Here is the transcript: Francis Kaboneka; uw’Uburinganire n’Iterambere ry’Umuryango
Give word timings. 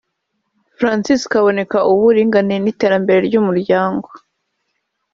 Francis 0.77 1.21
Kaboneka; 1.31 1.77
uw’Uburinganire 1.87 2.59
n’Iterambere 2.61 3.19
ry’Umuryango 3.27 4.07